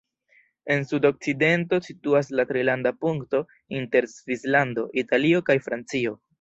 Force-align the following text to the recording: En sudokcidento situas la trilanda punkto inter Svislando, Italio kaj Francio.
En 0.75 0.79
sudokcidento 0.91 1.79
situas 1.89 2.31
la 2.41 2.47
trilanda 2.53 2.93
punkto 3.05 3.43
inter 3.83 4.11
Svislando, 4.17 4.89
Italio 5.07 5.47
kaj 5.51 5.61
Francio. 5.71 6.21